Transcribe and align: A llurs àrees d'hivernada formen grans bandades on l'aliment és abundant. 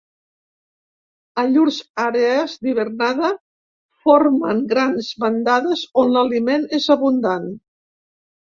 A 1.41 1.43
llurs 1.49 1.75
àrees 2.03 2.55
d'hivernada 2.63 3.29
formen 4.09 4.65
grans 4.73 5.13
bandades 5.27 5.85
on 6.05 6.11
l'aliment 6.17 6.67
és 6.81 6.89
abundant. 6.97 7.51